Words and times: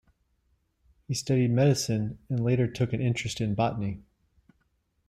He 1.07 1.13
studied 1.13 1.51
medicine 1.51 2.17
and 2.27 2.43
later 2.43 2.65
took 2.65 2.91
an 2.91 3.01
interest 3.01 3.39
in 3.39 3.53
botany. 3.53 4.01